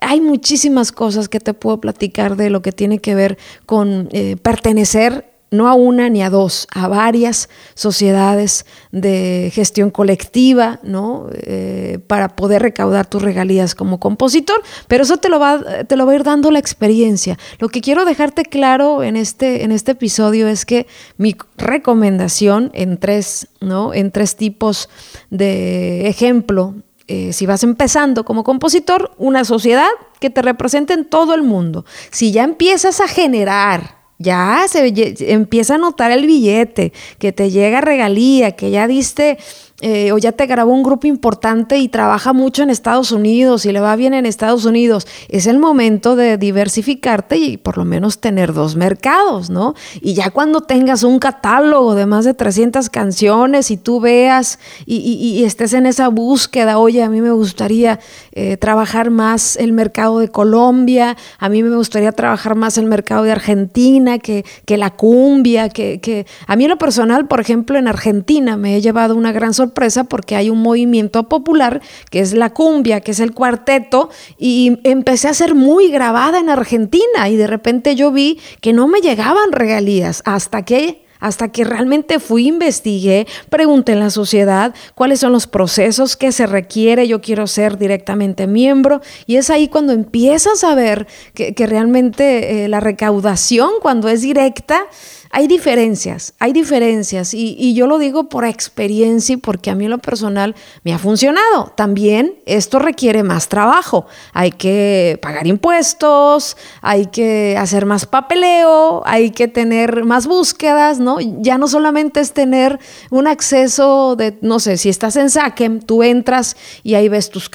Hay 0.00 0.20
muchísimas 0.20 0.92
cosas 0.92 1.30
que 1.30 1.40
te 1.40 1.54
puedo 1.54 1.80
platicar 1.80 2.36
de 2.36 2.50
lo 2.50 2.60
que 2.60 2.70
tiene 2.70 2.98
que 2.98 3.14
ver 3.14 3.38
con 3.64 4.10
eh, 4.12 4.36
pertenecer 4.36 5.24
no 5.50 5.68
a 5.68 5.74
una 5.74 6.08
ni 6.08 6.22
a 6.22 6.30
dos, 6.30 6.66
a 6.74 6.88
varias 6.88 7.48
sociedades 7.74 8.66
de 8.92 9.50
gestión 9.54 9.90
colectiva, 9.90 10.80
¿no? 10.82 11.26
Eh, 11.32 11.98
para 12.06 12.28
poder 12.36 12.62
recaudar 12.62 13.06
tus 13.06 13.22
regalías 13.22 13.74
como 13.74 13.98
compositor, 13.98 14.62
pero 14.86 15.04
eso 15.04 15.16
te 15.16 15.28
lo, 15.28 15.40
va, 15.40 15.84
te 15.84 15.96
lo 15.96 16.06
va 16.06 16.12
a 16.12 16.14
ir 16.16 16.24
dando 16.24 16.50
la 16.50 16.58
experiencia. 16.58 17.38
Lo 17.58 17.68
que 17.68 17.80
quiero 17.80 18.04
dejarte 18.04 18.44
claro 18.44 19.02
en 19.02 19.16
este, 19.16 19.64
en 19.64 19.72
este 19.72 19.92
episodio 19.92 20.48
es 20.48 20.64
que 20.64 20.86
mi 21.16 21.36
recomendación 21.56 22.70
en 22.74 22.98
tres, 22.98 23.48
¿no? 23.60 23.94
En 23.94 24.10
tres 24.10 24.36
tipos 24.36 24.88
de 25.30 26.08
ejemplo 26.08 26.74
eh, 27.10 27.32
si 27.32 27.46
vas 27.46 27.64
empezando 27.64 28.26
como 28.26 28.44
compositor, 28.44 29.12
una 29.16 29.46
sociedad 29.46 29.88
que 30.20 30.28
te 30.28 30.42
represente 30.42 30.92
en 30.92 31.06
todo 31.06 31.34
el 31.34 31.42
mundo. 31.42 31.86
Si 32.10 32.32
ya 32.32 32.44
empiezas 32.44 33.00
a 33.00 33.08
generar 33.08 33.97
ya 34.18 34.66
se 34.68 34.92
empieza 35.32 35.76
a 35.76 35.78
notar 35.78 36.10
el 36.10 36.26
billete, 36.26 36.92
que 37.18 37.32
te 37.32 37.50
llega 37.50 37.80
regalía, 37.80 38.52
que 38.52 38.70
ya 38.70 38.86
diste 38.86 39.38
eh, 39.80 40.10
o 40.10 40.18
ya 40.18 40.32
te 40.32 40.46
grabó 40.46 40.72
un 40.72 40.82
grupo 40.82 41.06
importante 41.06 41.78
y 41.78 41.88
trabaja 41.88 42.32
mucho 42.32 42.64
en 42.64 42.70
Estados 42.70 43.12
Unidos 43.12 43.64
y 43.64 43.70
le 43.70 43.78
va 43.78 43.94
bien 43.94 44.12
en 44.12 44.26
Estados 44.26 44.64
Unidos, 44.64 45.06
es 45.28 45.46
el 45.46 45.60
momento 45.60 46.16
de 46.16 46.36
diversificarte 46.36 47.36
y 47.36 47.56
por 47.58 47.78
lo 47.78 47.84
menos 47.84 48.18
tener 48.18 48.52
dos 48.52 48.74
mercados, 48.74 49.50
¿no? 49.50 49.74
Y 50.00 50.14
ya 50.14 50.30
cuando 50.30 50.62
tengas 50.62 51.04
un 51.04 51.20
catálogo 51.20 51.94
de 51.94 52.06
más 52.06 52.24
de 52.24 52.34
300 52.34 52.90
canciones 52.90 53.70
y 53.70 53.76
tú 53.76 54.00
veas 54.00 54.58
y, 54.84 55.44
estés 55.44 55.72
en 55.74 55.86
esa 55.86 56.08
búsqueda, 56.08 56.78
oye, 56.78 57.04
a 57.04 57.08
mí 57.08 57.20
me 57.20 57.30
gustaría 57.30 58.00
eh, 58.32 58.56
trabajar 58.56 59.10
más 59.10 59.54
el 59.54 59.72
mercado 59.72 60.18
de 60.18 60.28
Colombia, 60.28 61.16
a 61.38 61.48
mí 61.48 61.62
me 61.62 61.76
gustaría 61.76 62.10
trabajar 62.10 62.56
más 62.56 62.78
el 62.78 62.86
mercado 62.86 63.22
de 63.22 63.30
Argentina, 63.30 64.18
que, 64.18 64.44
la 64.66 64.90
cumbia, 64.90 65.68
que, 65.68 66.00
que 66.00 66.26
a 66.48 66.56
mí 66.56 66.64
en 66.64 66.70
lo 66.70 66.78
personal, 66.78 67.28
por 67.28 67.40
ejemplo, 67.40 67.78
en 67.78 67.86
Argentina 67.86 68.56
me 68.56 68.76
he 68.76 68.80
llevado 68.80 69.14
una 69.14 69.30
gran 69.30 69.54
sorpresa 69.54 69.67
porque 70.04 70.36
hay 70.36 70.50
un 70.50 70.62
movimiento 70.62 71.28
popular 71.28 71.80
que 72.10 72.20
es 72.20 72.32
la 72.32 72.50
cumbia, 72.50 73.00
que 73.00 73.12
es 73.12 73.20
el 73.20 73.32
cuarteto, 73.32 74.10
y 74.38 74.80
empecé 74.84 75.28
a 75.28 75.34
ser 75.34 75.54
muy 75.54 75.90
grabada 75.90 76.38
en 76.38 76.50
Argentina 76.50 77.28
y 77.28 77.36
de 77.36 77.46
repente 77.46 77.94
yo 77.94 78.10
vi 78.12 78.40
que 78.60 78.72
no 78.72 78.88
me 78.88 79.00
llegaban 79.00 79.52
regalías 79.52 80.22
hasta 80.24 80.64
que 80.64 81.08
hasta 81.20 81.48
que 81.48 81.64
realmente 81.64 82.20
fui, 82.20 82.46
investigué, 82.46 83.26
pregunté 83.50 83.92
en 83.92 84.00
la 84.00 84.10
sociedad 84.10 84.74
cuáles 84.94 85.20
son 85.20 85.32
los 85.32 85.46
procesos 85.46 86.16
que 86.16 86.32
se 86.32 86.46
requiere, 86.46 87.08
yo 87.08 87.20
quiero 87.20 87.46
ser 87.46 87.78
directamente 87.78 88.46
miembro 88.46 89.00
y 89.26 89.36
es 89.36 89.50
ahí 89.50 89.68
cuando 89.68 89.92
empiezas 89.92 90.64
a 90.64 90.74
ver 90.74 91.06
que, 91.34 91.54
realmente 91.66 92.64
eh, 92.64 92.68
la 92.68 92.80
recaudación 92.80 93.70
cuando 93.82 94.08
es 94.08 94.22
directa 94.22 94.86
hay 95.30 95.46
diferencias, 95.46 96.34
hay 96.38 96.52
diferencias 96.52 97.34
y, 97.34 97.74
yo 97.74 97.86
lo 97.86 97.98
digo 97.98 98.28
por 98.28 98.44
experiencia 98.44 99.34
y 99.34 99.36
porque 99.36 99.70
a 99.70 99.74
mí 99.74 99.84
en 99.84 99.90
lo 99.90 99.98
personal 99.98 100.54
me 100.84 100.94
ha 100.94 100.98
funcionado. 100.98 101.72
También 101.76 102.36
esto 102.46 102.78
requiere 102.78 103.22
más 103.22 103.48
trabajo. 103.48 104.06
Hay 104.32 104.52
que 104.52 105.18
pagar 105.20 105.46
impuestos, 105.46 106.56
hay 106.80 107.06
que 107.06 107.56
hacer 107.58 107.84
más 107.84 108.06
papeleo, 108.06 109.02
hay 109.06 109.30
que 109.30 109.48
tener 109.48 110.04
más 110.04 110.26
búsquedas, 110.26 110.98
¿no? 110.98 111.18
Ya 111.20 111.58
no 111.58 111.68
solamente 111.68 112.20
es 112.20 112.32
tener 112.32 112.78
un 113.10 113.26
acceso 113.26 114.16
de, 114.16 114.38
no 114.40 114.60
sé, 114.60 114.78
si 114.78 114.88
estás 114.88 115.16
en 115.16 115.30
Saquem, 115.30 115.80
tú 115.80 116.02
entras 116.02 116.56
y 116.82 116.94
ahí 116.94 117.08
ves 117.08 117.30
tus 117.30 117.50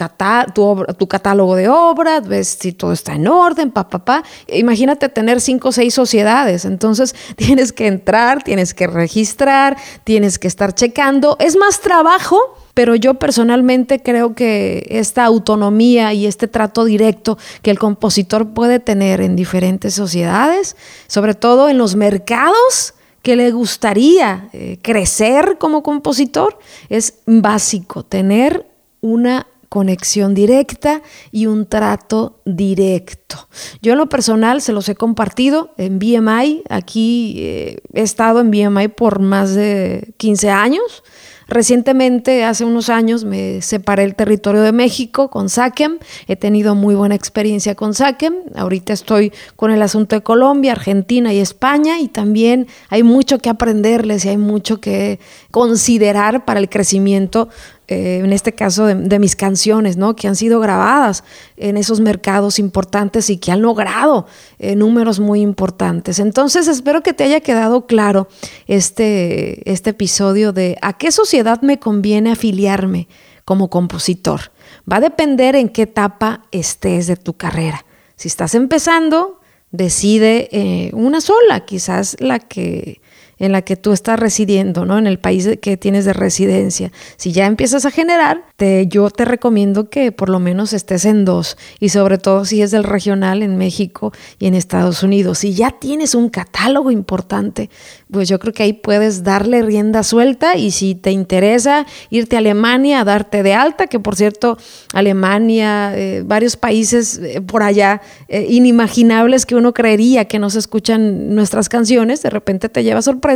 tu, 0.53 0.86
tu, 0.98 1.08
catálogo 1.08 1.56
de 1.56 1.70
obras, 1.70 2.27
ves 2.27 2.58
si 2.60 2.72
todo 2.72 2.92
está 2.94 3.13
en 3.13 3.27
orden, 3.27 3.72
papá, 3.72 4.06
pa, 4.06 4.22
pa. 4.22 4.24
Imagínate 4.48 5.10
tener 5.10 5.42
cinco 5.42 5.70
o 5.70 5.72
seis 5.72 5.94
sociedades, 5.94 6.65
entonces 6.65 7.15
tienes 7.36 7.62
que 7.72 7.88
entrar, 7.88 8.43
tienes 8.43 8.74
que 8.74 8.88
registrar, 8.88 9.77
tienes 10.03 10.39
que 10.39 10.48
estar 10.48 10.74
checando. 10.74 11.38
Es 11.39 11.55
más 11.55 11.79
trabajo, 11.79 12.38
pero 12.74 12.96
yo 12.96 13.13
personalmente 13.15 14.01
creo 14.01 14.34
que 14.34 14.86
esta 14.89 15.24
autonomía 15.25 16.13
y 16.13 16.25
este 16.25 16.48
trato 16.48 16.84
directo 16.86 17.38
que 17.62 17.72
el 17.72 17.79
compositor 17.79 18.53
puede 18.53 18.79
tener 18.79 19.22
en 19.22 19.36
diferentes 19.36 19.93
sociedades, 19.93 20.75
sobre 21.08 21.36
todo 21.36 21.70
en 21.70 21.77
los 21.77 21.96
mercados 21.96 22.96
que 23.22 23.36
le 23.38 23.51
gustaría 23.51 24.50
eh, 24.51 24.79
crecer 24.82 25.58
como 25.58 25.82
compositor, 25.82 26.60
es 26.89 27.20
básico, 27.25 28.03
tener 28.03 28.67
una 29.00 29.48
conexión 29.74 30.36
directa 30.36 31.01
y 31.32 31.48
un 31.48 31.65
trato 31.65 32.39
directo. 32.46 33.50
Yo 33.82 33.94
en 33.94 33.98
lo 33.98 34.08
personal 34.08 34.62
se 34.62 34.72
los 34.72 34.88
he 34.88 34.94
compartido 34.94 35.74
en 35.80 35.98
BMI, 35.98 36.62
aquí 36.70 37.34
eh, 37.39 37.77
he 37.92 38.01
estado 38.03 38.39
en 38.39 38.51
BMI 38.51 38.89
por 38.89 39.18
más 39.20 39.56
de 39.56 40.13
15 40.18 40.51
años. 40.51 41.03
Recientemente, 41.48 42.46
hace 42.46 42.65
unos 42.65 42.89
años, 42.89 43.25
me 43.25 43.62
separé 43.62 44.03
el 44.03 44.15
territorio 44.15 44.62
de 44.62 44.72
México 44.72 45.30
con 45.30 45.50
SACEM. 45.50 45.98
He 46.27 46.36
tenido 46.36 46.74
muy 46.74 46.96
buena 46.96 47.15
experiencia 47.15 47.75
con 47.75 47.94
SACEM. 47.94 48.34
Ahorita 48.56 48.94
estoy 48.94 49.34
con 49.56 49.72
el 49.72 49.82
asunto 49.82 50.15
de 50.15 50.22
Colombia, 50.22 50.72
Argentina 50.72 51.34
y 51.34 51.39
España 51.39 52.00
y 52.00 52.08
también 52.08 52.68
hay 52.89 53.03
mucho 53.03 53.39
que 53.39 53.50
aprenderles 53.50 54.24
y 54.25 54.30
hay 54.30 54.38
mucho 54.38 54.80
que 54.80 55.20
considerar 55.51 56.46
para 56.46 56.60
el 56.60 56.70
crecimiento 56.70 57.50
eh, 57.88 58.22
en 58.24 58.32
este 58.32 58.54
caso 58.54 58.86
de, 58.86 59.20
mis 59.20 59.36
canciones, 59.36 59.98
¿no? 59.98 60.16
Que 60.16 60.28
han 60.28 60.36
sido 60.36 60.60
grabadas 60.60 61.24
en 61.58 61.75
esos 61.75 62.00
mercados 62.00 62.58
importantes 62.60 63.30
y 63.30 63.38
que 63.38 63.52
han 63.52 63.62
logrado 63.62 64.25
eh, 64.60 64.75
números 64.75 65.20
muy 65.20 65.42
importantes. 65.42 66.20
Entonces, 66.20 66.68
espero 66.68 67.04
que 67.04 67.13
te 67.13 67.25
haya 67.25 67.42
quedado 67.42 67.86
claro 67.86 68.28
este, 68.68 69.70
este 69.70 69.90
episodio 69.92 70.54
de 70.54 70.78
a 70.82 70.94
qué 70.94 71.12
sociedad 71.12 71.62
me 71.62 71.80
conviene 71.80 72.32
afiliarme 72.32 73.08
como 73.46 73.70
compositor. 73.70 74.52
Va 74.90 74.98
a 74.98 75.02
depender 75.02 75.56
en 75.56 75.70
qué 75.70 75.84
etapa 75.84 76.44
estés 76.52 77.08
de 77.08 77.18
tu 77.18 77.34
carrera. 77.34 77.86
Si 78.16 78.28
estás 78.28 78.56
empezando, 78.56 79.42
decide 79.72 80.50
eh, 80.52 80.92
una 80.94 81.20
sola, 81.20 81.66
quizás 81.66 82.16
la 82.20 82.40
que 82.40 83.02
en 83.44 83.52
la 83.52 83.62
que 83.62 83.76
tú 83.76 83.92
estás 83.92 84.18
residiendo, 84.18 84.86
¿no? 84.86 84.98
En 84.98 85.06
el 85.06 85.20
país 85.20 85.50
que 85.62 85.76
tienes 85.76 86.06
de 86.06 86.14
residencia. 86.14 86.94
Si 87.18 87.34
ya 87.34 87.46
empiezas 87.46 87.86
a 87.86 87.92
generar, 87.92 88.46
te, 88.56 88.88
yo 88.88 89.10
te 89.10 89.26
recomiendo 89.26 89.90
que 89.90 90.14
por 90.14 90.30
lo 90.30 90.40
menos 90.40 90.72
estés 90.72 91.04
en 91.04 91.26
dos 91.26 91.58
y 91.82 91.90
sobre 91.90 92.18
todo 92.18 92.46
si 92.46 92.62
es 92.62 92.72
del 92.72 92.86
regional 92.86 93.44
en 93.44 93.58
México 93.58 94.14
y 94.40 94.48
en 94.48 94.54
Estados 94.56 95.04
Unidos. 95.04 95.40
Si 95.40 95.54
ya 95.54 95.72
tienes 95.72 96.16
un 96.16 96.30
catálogo 96.30 96.90
importante, 96.90 97.70
pues 98.10 98.30
yo 98.30 98.40
creo 98.40 98.54
que 98.54 98.64
ahí 98.64 98.72
puedes 98.72 99.24
darle 99.24 99.62
rienda 99.62 100.04
suelta 100.04 100.56
y 100.56 100.72
si 100.72 100.96
te 100.96 101.12
interesa 101.12 101.86
irte 102.10 102.38
a 102.38 102.40
Alemania 102.40 103.02
a 103.02 103.04
darte 103.04 103.44
de 103.44 103.54
alta, 103.54 103.88
que 103.88 104.00
por 104.00 104.16
cierto, 104.16 104.58
Alemania, 104.94 105.98
eh, 105.98 106.24
varios 106.26 106.56
países 106.56 107.18
eh, 107.18 107.42
por 107.42 107.62
allá 107.62 108.02
eh, 108.30 108.46
inimaginables 108.50 109.46
que 109.46 109.58
uno 109.58 109.74
creería 109.74 110.26
que 110.26 110.40
no 110.40 110.50
se 110.50 110.60
escuchan 110.60 111.36
nuestras 111.36 111.68
canciones, 111.68 112.22
de 112.22 112.30
repente 112.30 112.70
te 112.70 112.86
lleva 112.86 113.02
sorpresa 113.02 113.33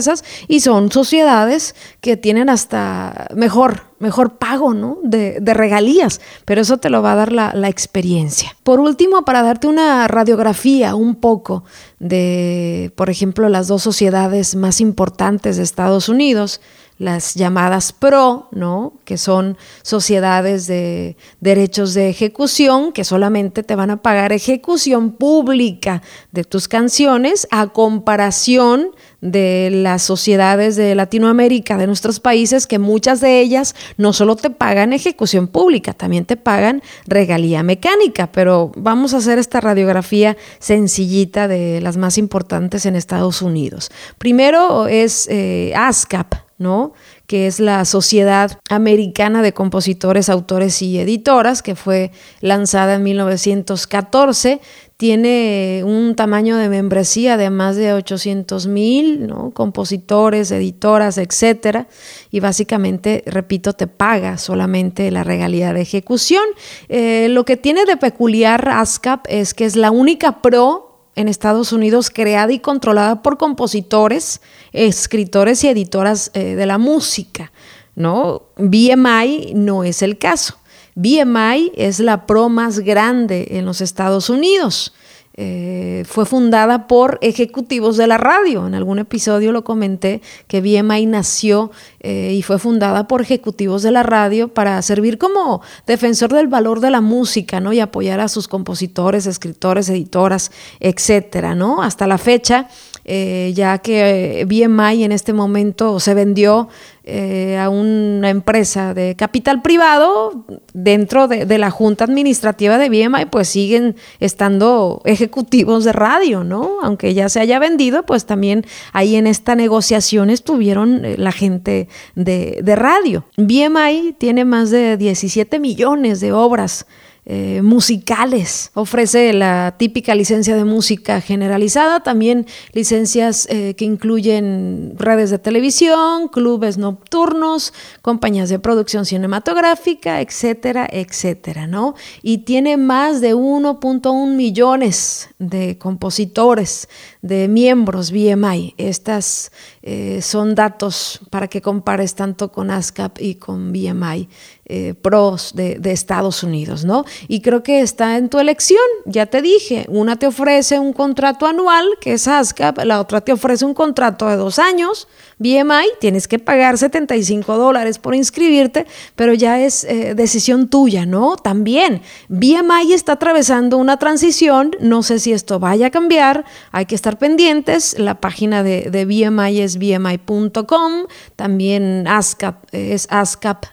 y 0.47 0.59
son 0.59 0.91
sociedades 0.91 1.75
que 2.01 2.17
tienen 2.17 2.49
hasta 2.49 3.27
mejor, 3.35 3.83
mejor 3.99 4.37
pago 4.37 4.73
¿no? 4.73 4.99
de, 5.03 5.39
regalías, 5.41 6.21
pero 6.45 6.61
eso 6.61 6.77
te 6.77 6.89
lo 6.89 7.01
va 7.01 7.13
a 7.13 7.15
dar 7.15 7.31
la, 7.31 7.53
la 7.53 7.69
experiencia. 7.69 8.55
Por 8.63 8.79
último, 8.79 9.23
para 9.25 9.41
darte 9.41 9.67
una 9.67 10.07
radiografía 10.07 10.95
un 10.95 11.15
poco 11.15 11.63
de, 11.99 12.91
por 12.95 13.09
ejemplo, 13.09 13.49
las 13.49 13.67
dos 13.67 13.83
sociedades 13.83 14.55
más 14.55 14.81
importantes 14.81 15.57
de 15.57 15.63
Estados 15.63 16.09
Unidos, 16.09 16.61
las 16.97 17.35
llamadas 17.35 17.93
PRO, 17.93 18.49
¿no? 18.51 18.93
que 19.05 19.17
son 19.17 19.57
sociedades 19.83 20.67
de 20.67 21.15
derechos 21.39 21.93
de 21.93 22.09
ejecución 22.09 22.91
que 22.91 23.03
solamente 23.03 23.63
te 23.63 23.75
van 23.75 23.91
a 23.91 24.01
pagar 24.01 24.33
ejecución 24.33 25.11
pública 25.11 26.01
de 26.31 26.43
tus 26.43 26.67
canciones 26.67 27.47
a 27.51 27.67
comparación 27.67 28.91
de 29.21 29.69
las 29.71 30.03
sociedades 30.03 30.75
de 30.75 30.93
Latinoamérica, 30.95 31.77
de 31.77 31.87
nuestros 31.87 32.19
países, 32.19 32.67
que 32.67 32.79
muchas 32.79 33.19
de 33.19 33.41
ellas 33.41 33.75
no 33.97 34.13
solo 34.13 34.35
te 34.35 34.49
pagan 34.49 34.93
ejecución 34.93 35.47
pública, 35.47 35.93
también 35.93 36.25
te 36.25 36.37
pagan 36.37 36.81
regalía 37.05 37.63
mecánica, 37.63 38.31
pero 38.31 38.71
vamos 38.75 39.13
a 39.13 39.17
hacer 39.17 39.39
esta 39.39 39.59
radiografía 39.59 40.37
sencillita 40.59 41.47
de 41.47 41.81
las 41.81 41.97
más 41.97 42.17
importantes 42.17 42.85
en 42.85 42.95
Estados 42.95 43.41
Unidos. 43.41 43.91
Primero 44.17 44.87
es 44.87 45.27
eh, 45.29 45.73
ASCAP, 45.75 46.46
¿no? 46.57 46.93
que 47.27 47.47
es 47.47 47.59
la 47.59 47.85
Sociedad 47.85 48.59
Americana 48.69 49.41
de 49.41 49.53
Compositores, 49.53 50.29
Autores 50.29 50.81
y 50.81 50.99
Editoras, 50.99 51.61
que 51.61 51.75
fue 51.75 52.11
lanzada 52.41 52.95
en 52.95 53.03
1914 53.03 54.61
tiene 54.97 55.83
un 55.85 56.15
tamaño 56.15 56.57
de 56.57 56.69
membresía 56.69 57.37
de 57.37 57.51
más 57.51 57.75
de 57.75 57.93
800 57.93 58.65
mil, 58.65 59.27
¿no? 59.27 59.51
compositores, 59.51 60.49
editoras, 60.49 61.19
etcétera, 61.19 61.87
y 62.31 62.39
básicamente, 62.39 63.23
repito, 63.27 63.73
te 63.73 63.85
paga 63.85 64.39
solamente 64.39 65.11
la 65.11 65.23
regalía 65.23 65.71
de 65.71 65.81
ejecución. 65.81 66.43
Eh, 66.89 67.27
lo 67.29 67.45
que 67.45 67.57
tiene 67.57 67.85
de 67.85 67.97
peculiar 67.97 68.67
ASCAP 68.69 69.27
es 69.29 69.53
que 69.53 69.65
es 69.65 69.75
la 69.75 69.91
única 69.91 70.41
pro 70.41 70.86
en 71.17 71.27
Estados 71.27 71.73
Unidos 71.73 72.09
creada 72.09 72.53
y 72.53 72.59
controlada 72.59 73.21
por 73.21 73.37
compositores, 73.37 74.39
escritores 74.71 75.63
y 75.63 75.67
editoras 75.67 76.31
eh, 76.33 76.55
de 76.55 76.65
la 76.65 76.77
música. 76.77 77.51
¿no? 77.95 78.43
BMI 78.57 79.53
no 79.55 79.83
es 79.83 80.03
el 80.03 80.19
caso. 80.19 80.59
BMI 80.93 81.73
es 81.75 81.99
la 81.99 82.25
pro 82.25 82.49
más 82.49 82.79
grande 82.79 83.47
en 83.51 83.65
los 83.65 83.81
Estados 83.81 84.29
Unidos. 84.29 84.93
Eh, 85.39 86.03
fue 86.07 86.25
fundada 86.25 86.87
por 86.87 87.19
ejecutivos 87.21 87.95
de 87.95 88.07
la 88.07 88.17
radio. 88.17 88.65
En 88.65 88.73
algún 88.73 88.97
episodio 88.97 89.51
lo 89.51 89.63
comenté 89.63 90.23
que 90.47 90.61
BMI 90.61 91.05
nació 91.05 91.69
eh, 91.99 92.33
y 92.35 92.41
fue 92.41 92.57
fundada 92.57 93.07
por 93.07 93.21
ejecutivos 93.21 93.83
de 93.83 93.91
la 93.91 94.01
radio 94.01 94.47
para 94.47 94.81
servir 94.81 95.19
como 95.19 95.61
defensor 95.85 96.33
del 96.33 96.47
valor 96.47 96.79
de 96.79 96.89
la 96.89 97.01
música, 97.01 97.59
¿no? 97.59 97.71
Y 97.71 97.79
apoyar 97.79 98.19
a 98.19 98.29
sus 98.29 98.47
compositores, 98.47 99.27
escritores, 99.27 99.89
editoras, 99.89 100.51
etcétera, 100.79 101.53
¿no? 101.53 101.83
Hasta 101.83 102.07
la 102.07 102.17
fecha, 102.17 102.67
eh, 103.09 103.53
ya 103.55 103.77
que 103.77 104.45
BMI 104.45 105.05
en 105.05 105.13
este 105.13 105.31
momento 105.31 105.99
se 106.01 106.13
vendió 106.13 106.67
eh, 107.05 107.57
a 107.57 107.69
una 107.69 108.29
empresa 108.29 108.93
de 108.93 109.15
capital 109.15 109.61
privado 109.61 110.43
dentro 110.73 111.29
de, 111.29 111.57
la 111.57 111.71
junta 111.71 112.03
administrativa 112.03 112.77
de 112.77 112.89
BMI, 112.89 113.27
pues 113.31 113.47
siguen 113.47 113.95
estando 114.19 115.01
ejecutivos 115.05 115.85
de 115.85 115.93
radio, 115.93 116.43
¿no? 116.43 116.79
Aunque 116.83 117.13
ya 117.13 117.29
se 117.29 117.39
haya 117.39 117.59
vendido, 117.59 118.03
pues 118.05 118.25
también 118.25 118.65
ahí 118.91 119.15
en 119.15 119.25
esta 119.25 119.55
negociación 119.55 120.29
estuvieron 120.29 121.05
eh, 121.05 121.15
la 121.17 121.31
gente 121.31 121.87
de, 122.15 122.59
de 122.61 122.75
radio. 122.75 123.23
BMI 123.37 124.15
tiene 124.17 124.43
más 124.43 124.69
de 124.69 124.97
17 124.97 125.59
millones 125.59 126.19
de 126.19 126.33
obras 126.33 126.85
eh, 127.29 127.61
musicales. 127.61 128.71
Ofrece 128.73 129.33
la 129.33 129.75
típica 129.77 130.15
licencia 130.15 130.55
de 130.55 130.63
música 130.63 131.19
generalizada, 131.19 131.99
también 131.99 132.45
licencias 132.71 133.49
eh, 133.49 133.73
que 133.75 133.83
incluyen 133.83 134.93
redes 134.97 135.29
de 135.29 135.37
televisión, 135.37 136.29
clubes 136.29 136.77
nocturnos, 136.77 137.73
compañías 138.01 138.47
de 138.47 138.59
producción 138.59 139.05
cinematográfica, 139.05 140.21
etcétera, 140.21 140.87
etcétera, 140.89 141.67
¿no? 141.67 141.95
Y 142.21 142.39
tiene 142.39 142.77
más 142.77 143.19
de 143.19 143.35
1.1 143.35 144.33
millones 144.33 145.27
de 145.37 145.77
compositores, 145.77 146.87
de 147.27 147.47
miembros 147.47 148.11
BMI. 148.11 148.73
Estas 148.77 149.51
eh, 149.83 150.19
son 150.21 150.55
datos 150.55 151.19
para 151.29 151.47
que 151.47 151.61
compares 151.61 152.15
tanto 152.15 152.51
con 152.51 152.71
ASCAP 152.71 153.21
y 153.21 153.35
con 153.35 153.71
BMI. 153.71 154.27
Eh, 154.69 154.95
pros 155.01 155.53
de, 155.55 155.79
Estados 155.93 156.43
Unidos, 156.43 156.83
¿no? 156.83 157.05
Y 157.29 157.39
creo 157.39 157.63
que 157.63 157.79
está 157.79 158.17
en 158.17 158.27
tu 158.27 158.37
elección, 158.37 158.81
ya 159.05 159.25
te 159.25 159.41
dije, 159.41 159.85
una 159.87 160.17
te 160.17 160.27
ofrece 160.27 160.77
un 160.77 160.91
contrato 160.91 161.45
anual, 161.47 161.85
que 162.01 162.11
es 162.11 162.27
ASCAP, 162.27 162.79
la 162.83 162.99
otra 162.99 163.21
te 163.21 163.31
ofrece 163.31 163.63
un 163.63 163.73
contrato 163.73 164.27
de 164.27 164.35
dos 164.35 164.59
años, 164.59 165.07
BMI, 165.37 165.87
tienes 166.01 166.27
que 166.27 166.37
pagar 166.37 166.77
75 166.77 167.57
dólares 167.57 167.97
por 167.97 168.13
inscribirte, 168.13 168.85
pero 169.15 169.33
ya 169.33 169.57
es 169.61 169.85
eh, 169.85 170.15
decisión 170.15 170.67
tuya, 170.67 171.05
¿no? 171.05 171.37
También, 171.37 172.01
BMI 172.27 172.91
está 172.91 173.13
atravesando 173.13 173.77
una 173.77 173.95
transición, 173.95 174.71
no 174.81 175.01
sé 175.01 175.19
si 175.19 175.31
esto 175.31 175.59
vaya 175.61 175.87
a 175.87 175.91
cambiar, 175.91 176.43
hay 176.73 176.87
que 176.87 176.95
estar 176.95 177.16
pendientes, 177.17 177.97
la 177.99 178.21
página 178.21 178.63
de, 178.63 178.89
de 178.89 179.05
BMI 179.05 179.61
es 179.61 179.77
bmi.com, 179.77 181.05
también 181.35 182.07
ASCAP 182.07 182.65
es 182.71 183.07
ASCAP 183.09 183.65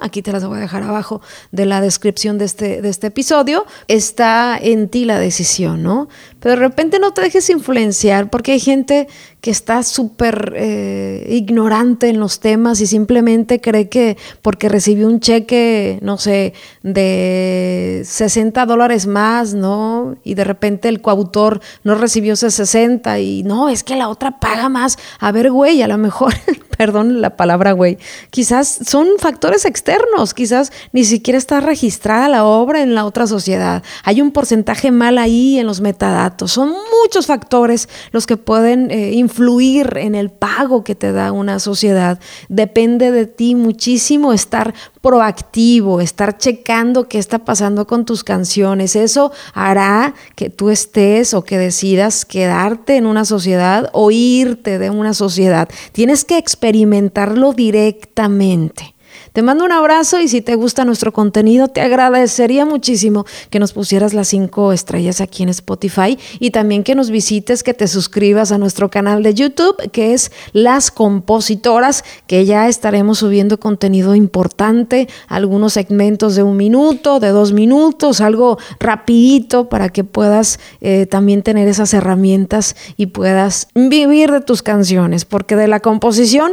Aquí 0.00 0.20
te 0.22 0.32
las 0.32 0.44
voy 0.44 0.58
a 0.58 0.60
dejar 0.60 0.82
abajo 0.82 1.20
de 1.52 1.64
la 1.64 1.80
descripción 1.80 2.38
de 2.38 2.44
este, 2.44 2.82
de 2.82 2.88
este 2.88 3.06
episodio. 3.08 3.66
Está 3.86 4.58
en 4.60 4.88
ti 4.88 5.04
la 5.04 5.18
decisión, 5.18 5.82
¿no? 5.82 6.08
Pero 6.42 6.56
de 6.56 6.60
repente 6.60 6.98
no 6.98 7.12
te 7.12 7.22
dejes 7.22 7.48
influenciar 7.50 8.28
porque 8.28 8.52
hay 8.52 8.60
gente 8.60 9.06
que 9.40 9.50
está 9.50 9.82
súper 9.84 10.54
eh, 10.56 11.26
ignorante 11.30 12.08
en 12.08 12.18
los 12.18 12.40
temas 12.40 12.80
y 12.80 12.86
simplemente 12.86 13.60
cree 13.60 13.88
que 13.88 14.16
porque 14.40 14.68
recibió 14.68 15.06
un 15.06 15.20
cheque, 15.20 15.98
no 16.02 16.18
sé, 16.18 16.52
de 16.82 18.02
60 18.04 18.66
dólares 18.66 19.06
más, 19.06 19.54
¿no? 19.54 20.16
Y 20.24 20.34
de 20.34 20.44
repente 20.44 20.88
el 20.88 21.00
coautor 21.00 21.60
no 21.84 21.94
recibió 21.94 22.34
ese 22.34 22.50
60 22.50 23.20
y 23.20 23.44
no, 23.44 23.68
es 23.68 23.84
que 23.84 23.94
la 23.94 24.08
otra 24.08 24.40
paga 24.40 24.68
más. 24.68 24.98
A 25.20 25.30
ver, 25.30 25.50
güey, 25.50 25.80
a 25.82 25.88
lo 25.88 25.98
mejor, 25.98 26.34
perdón 26.76 27.20
la 27.20 27.36
palabra, 27.36 27.72
güey, 27.72 27.98
quizás 28.30 28.80
son 28.84 29.08
factores 29.18 29.64
externos, 29.64 30.34
quizás 30.34 30.72
ni 30.92 31.04
siquiera 31.04 31.38
está 31.38 31.60
registrada 31.60 32.28
la 32.28 32.44
obra 32.44 32.82
en 32.82 32.96
la 32.96 33.04
otra 33.04 33.28
sociedad. 33.28 33.82
Hay 34.02 34.20
un 34.20 34.32
porcentaje 34.32 34.90
mal 34.90 35.18
ahí 35.18 35.58
en 35.58 35.66
los 35.66 35.80
metadatos. 35.80 36.31
Son 36.46 36.72
muchos 37.02 37.26
factores 37.26 37.88
los 38.10 38.26
que 38.26 38.36
pueden 38.36 38.90
eh, 38.90 39.12
influir 39.12 39.96
en 39.96 40.14
el 40.14 40.30
pago 40.30 40.84
que 40.84 40.94
te 40.94 41.12
da 41.12 41.32
una 41.32 41.58
sociedad. 41.58 42.18
Depende 42.48 43.10
de 43.10 43.26
ti 43.26 43.54
muchísimo 43.54 44.32
estar 44.32 44.74
proactivo, 45.00 46.00
estar 46.00 46.38
checando 46.38 47.08
qué 47.08 47.18
está 47.18 47.40
pasando 47.40 47.86
con 47.86 48.04
tus 48.04 48.24
canciones. 48.24 48.96
Eso 48.96 49.32
hará 49.54 50.14
que 50.36 50.50
tú 50.50 50.70
estés 50.70 51.34
o 51.34 51.44
que 51.44 51.58
decidas 51.58 52.24
quedarte 52.24 52.96
en 52.96 53.06
una 53.06 53.24
sociedad 53.24 53.90
o 53.92 54.10
irte 54.10 54.78
de 54.78 54.90
una 54.90 55.14
sociedad. 55.14 55.68
Tienes 55.92 56.24
que 56.24 56.38
experimentarlo 56.38 57.52
directamente. 57.52 58.94
Te 59.32 59.40
mando 59.40 59.64
un 59.64 59.72
abrazo 59.72 60.20
y 60.20 60.28
si 60.28 60.42
te 60.42 60.56
gusta 60.56 60.84
nuestro 60.84 61.10
contenido, 61.10 61.68
te 61.68 61.80
agradecería 61.80 62.66
muchísimo 62.66 63.24
que 63.48 63.58
nos 63.58 63.72
pusieras 63.72 64.12
las 64.12 64.28
cinco 64.28 64.74
estrellas 64.74 65.22
aquí 65.22 65.42
en 65.42 65.48
Spotify 65.48 66.18
y 66.38 66.50
también 66.50 66.84
que 66.84 66.94
nos 66.94 67.08
visites, 67.08 67.62
que 67.62 67.72
te 67.72 67.88
suscribas 67.88 68.52
a 68.52 68.58
nuestro 68.58 68.90
canal 68.90 69.22
de 69.22 69.32
YouTube, 69.32 69.90
que 69.90 70.12
es 70.12 70.32
Las 70.52 70.90
Compositoras, 70.90 72.04
que 72.26 72.44
ya 72.44 72.68
estaremos 72.68 73.20
subiendo 73.20 73.58
contenido 73.58 74.14
importante, 74.14 75.08
algunos 75.28 75.72
segmentos 75.72 76.36
de 76.36 76.42
un 76.42 76.58
minuto, 76.58 77.18
de 77.18 77.30
dos 77.30 77.52
minutos, 77.52 78.20
algo 78.20 78.58
rapidito 78.80 79.70
para 79.70 79.88
que 79.88 80.04
puedas 80.04 80.60
eh, 80.82 81.06
también 81.06 81.42
tener 81.42 81.68
esas 81.68 81.94
herramientas 81.94 82.76
y 82.98 83.06
puedas 83.06 83.68
vivir 83.74 84.30
de 84.30 84.42
tus 84.42 84.62
canciones, 84.62 85.24
porque 85.24 85.56
de 85.56 85.68
la 85.68 85.80
composición 85.80 86.52